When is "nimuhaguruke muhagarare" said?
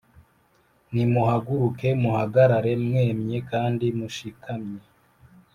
0.93-2.71